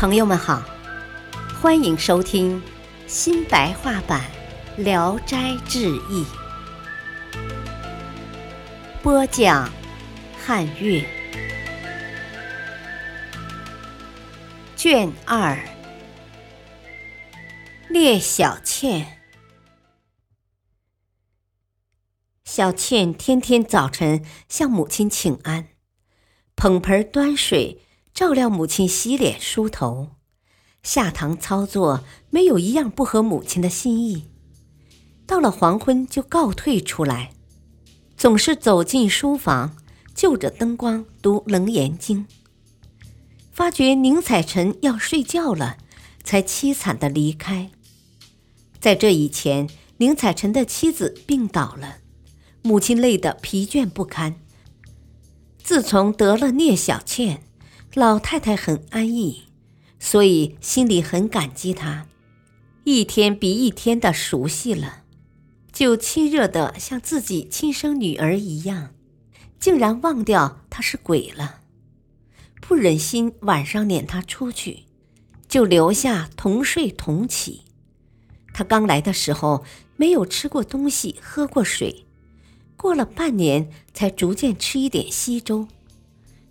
[0.00, 0.62] 朋友们好，
[1.60, 2.62] 欢迎收听
[3.08, 4.24] 新白话版
[4.80, 6.24] 《聊斋志异》，
[9.02, 9.68] 播讲
[10.38, 11.04] 汉乐，
[14.76, 15.58] 卷二，
[17.90, 19.18] 聂小倩。
[22.44, 25.70] 小倩天天早晨向母亲请安，
[26.54, 27.82] 捧盆端水。
[28.18, 30.08] 照料母亲洗脸梳头，
[30.82, 34.24] 下堂操作没有一样不合母亲的心意。
[35.24, 37.30] 到了黄昏就告退出来，
[38.16, 39.76] 总是走进书房，
[40.16, 42.26] 就着灯光读《楞严经》。
[43.52, 45.76] 发觉宁采臣要睡觉了，
[46.24, 47.70] 才凄惨的离开。
[48.80, 51.98] 在这以前，宁采臣的妻子病倒了，
[52.62, 54.40] 母亲累得疲倦不堪。
[55.62, 57.44] 自从得了聂小倩。
[57.94, 59.44] 老太太很安逸，
[59.98, 62.06] 所以心里很感激她，
[62.84, 65.04] 一天比一天的熟悉了，
[65.72, 68.94] 就亲热的像自己亲生女儿一样，
[69.58, 71.62] 竟然忘掉她是鬼了，
[72.60, 74.84] 不忍心晚上撵她出去，
[75.48, 77.62] 就留下同睡同起。
[78.52, 79.64] 她刚来的时候
[79.96, 82.06] 没有吃过东西，喝过水，
[82.76, 85.66] 过了半年才逐渐吃一点稀粥。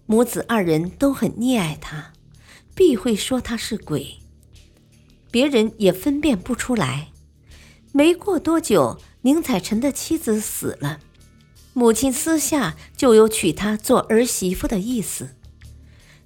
[0.10, 2.14] 母子二人都很溺爱他，
[2.74, 4.20] 必会说他是鬼。
[5.30, 7.10] 别人也分辨不出来。
[7.92, 11.02] 没过多久，宁采臣的妻子死了，
[11.74, 15.36] 母亲私下就有娶她做儿媳妇的意思，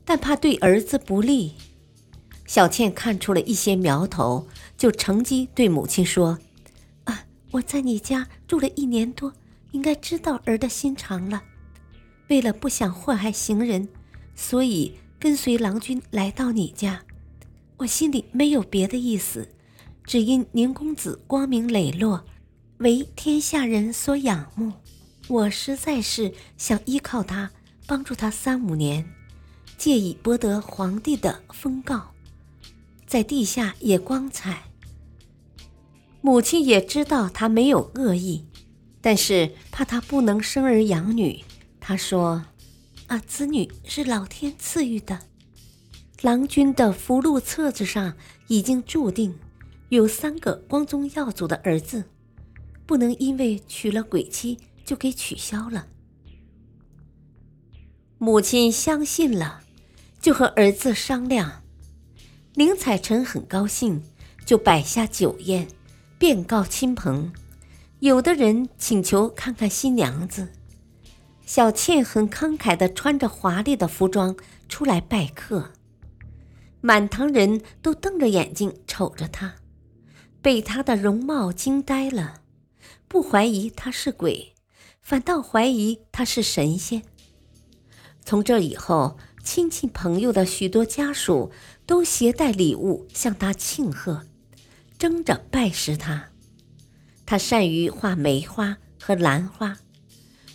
[0.06, 1.56] 但怕对儿子不利。
[2.46, 6.38] 小倩看出了一些苗头，就乘机对母亲说
[7.06, 9.34] ：“啊，我在你家住了一年多，
[9.72, 11.42] 应该知道儿的心肠了。”
[12.32, 13.90] 为了不想祸害行人，
[14.36, 17.04] 所以跟随郎君来到你家。
[17.76, 19.50] 我心里没有别的意思，
[20.06, 22.24] 只因宁公子光明磊落，
[22.78, 24.72] 为天下人所仰慕。
[25.28, 27.52] 我实在是想依靠他，
[27.86, 29.06] 帮助他三五年，
[29.78, 32.14] 借以博得皇帝的封告，
[33.06, 34.64] 在地下也光彩。
[36.22, 38.46] 母亲也知道他没有恶意，
[39.02, 41.44] 但是怕他不能生儿养女。
[41.92, 42.46] 他说
[43.08, 45.20] ：“啊，子女是老天赐予的。
[46.22, 48.16] 郎君的福禄册子上
[48.48, 49.38] 已经注定
[49.90, 52.06] 有三个光宗耀祖的儿子，
[52.86, 55.88] 不能因为娶了鬼妻就给取消了。”
[58.18, 59.60] 母亲相信了，
[60.22, 61.62] 就和儿子商量。
[62.54, 64.02] 宁采臣很高兴，
[64.46, 65.68] 就摆下酒宴，
[66.18, 67.34] 便告亲朋。
[68.00, 70.54] 有的人请求看看新娘子。
[71.54, 74.38] 小倩很慷慨地穿着华丽的服装
[74.70, 75.74] 出来拜客，
[76.80, 79.56] 满堂人都瞪着眼睛瞅着她，
[80.42, 82.44] 被她的容貌惊呆了，
[83.10, 84.54] 不怀疑她是鬼，
[85.02, 87.04] 反倒怀疑她是神仙。
[88.24, 91.52] 从这以后，亲戚朋友的许多家属
[91.86, 94.24] 都携带礼物向她庆贺，
[94.98, 96.30] 争着拜师她。
[97.26, 99.80] 她善于画梅花和兰花。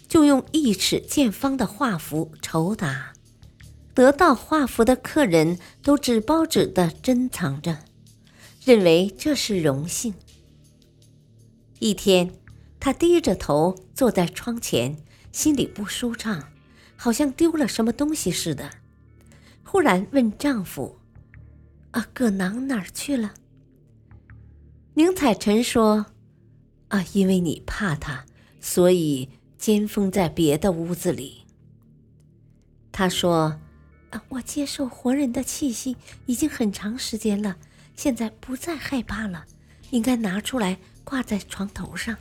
[0.09, 3.13] 就用一尺见方的画符酬答，
[3.93, 7.79] 得到画符的客人都纸包纸的珍藏着，
[8.65, 10.15] 认为这是荣幸。
[11.81, 12.33] 一天，
[12.79, 14.97] 她低着头坐在窗前，
[15.33, 16.51] 心里不舒畅，
[16.97, 18.71] 好像丢了什么东西似的。
[19.65, 20.99] 忽然问丈夫
[21.91, 23.35] ：“啊，葛囊哪儿去了？”
[24.95, 26.07] 宁采臣说
[26.89, 28.25] ：“啊，因为你怕他，
[28.61, 29.29] 所以。”
[29.59, 31.45] 尖峰在别的屋子里。
[32.93, 33.59] 他说
[34.11, 35.97] ：“啊，我接受活人的气息
[36.27, 37.57] 已经很长时间了，
[37.95, 39.45] 现在不再害怕了，
[39.91, 42.17] 应该拿出来挂在床头上。”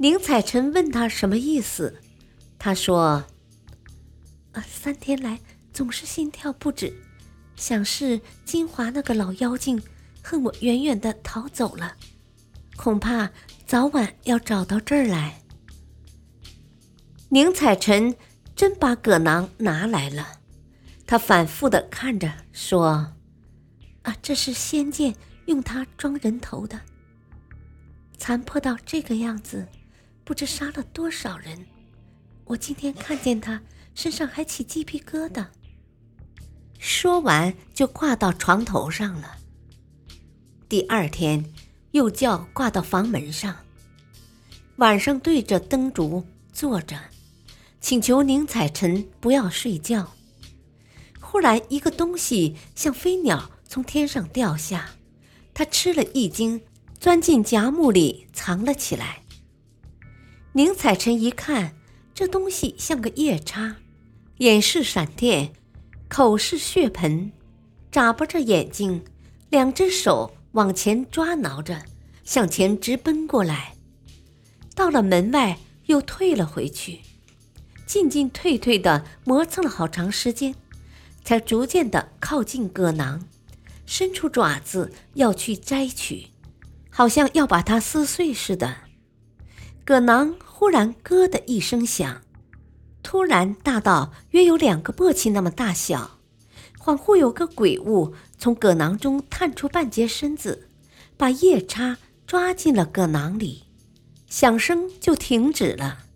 [0.00, 2.00] 宁采臣问他什么意思，
[2.58, 3.24] 他说
[4.52, 5.40] ：“啊，三天来
[5.72, 6.94] 总是心跳不止，
[7.56, 9.82] 想是金华那个老妖精
[10.22, 11.96] 恨我远远的逃走了，
[12.78, 13.30] 恐怕。”
[13.68, 15.42] 早晚要找到这儿来。
[17.28, 18.16] 宁采臣
[18.56, 20.40] 真把葛囊拿来了，
[21.06, 23.12] 他反复的看着，说
[24.04, 25.14] ：“啊，这是仙剑，
[25.44, 26.80] 用它装人头的。
[28.16, 29.68] 残破到这个样子，
[30.24, 31.66] 不知杀了多少人。
[32.46, 33.60] 我今天看见他
[33.94, 35.48] 身上还起鸡皮疙瘩。”
[36.80, 39.36] 说完就挂到床头上了。
[40.70, 41.44] 第二天。
[41.92, 43.56] 又叫挂到房门上。
[44.76, 46.98] 晚上对着灯烛坐着，
[47.80, 50.12] 请求宁采臣不要睡觉。
[51.20, 54.90] 忽然一个东西像飞鸟从天上掉下，
[55.52, 56.60] 他吃了一惊，
[56.98, 59.22] 钻进夹木里藏了起来。
[60.52, 61.74] 宁采臣一看，
[62.14, 63.76] 这东西像个夜叉，
[64.38, 65.52] 眼是闪电，
[66.08, 67.30] 口是血盆，
[67.92, 69.04] 眨巴着眼睛，
[69.50, 71.82] 两只手往前抓挠着，
[72.24, 73.74] 向前直奔过来。
[74.74, 77.00] 到了门外，又退了回去，
[77.86, 80.54] 进进退退的磨蹭了好长时间，
[81.24, 83.26] 才逐渐的靠近葛囊，
[83.86, 86.28] 伸出爪子要去摘取，
[86.90, 88.76] 好像要把它撕碎似的。
[89.84, 92.22] 葛囊忽然咯的一声响，
[93.02, 96.17] 突然大到约有两个簸箕那么大小，
[96.88, 100.70] 恍惚有个鬼物从葛囊中探出半截身子，
[101.18, 103.64] 把夜叉抓进了葛囊里。
[104.26, 106.06] 响声就停止了，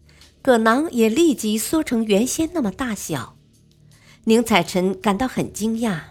[0.40, 3.36] 葛囊也立即缩成原先那么大小。
[4.24, 6.04] 宁采臣感到很惊讶，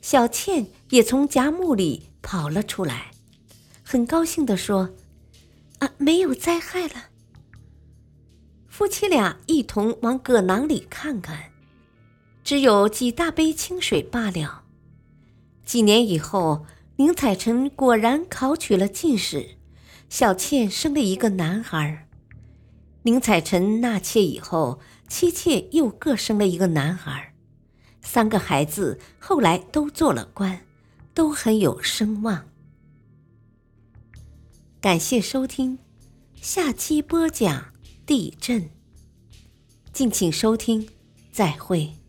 [0.00, 3.12] 小倩也从夹木里跑了出来，
[3.84, 4.90] 很高兴地说
[5.78, 7.10] ：“啊，没有灾害了。”
[8.66, 11.51] 夫妻俩一同往葛囊里看看，
[12.52, 14.64] 只有几大杯清水罢了。
[15.64, 16.66] 几年以后，
[16.96, 19.56] 宁采臣果然考取了进士。
[20.10, 22.06] 小妾生了一个男孩，
[23.04, 27.32] 宁采臣纳妾以后，妻妾又各生了一个男孩，
[28.02, 30.60] 三个孩子后来都做了官，
[31.14, 32.50] 都很有声望。
[34.78, 35.78] 感谢收听，
[36.34, 37.72] 下期播讲
[38.04, 38.68] 地震。
[39.90, 40.86] 敬请收听，
[41.32, 42.01] 再会。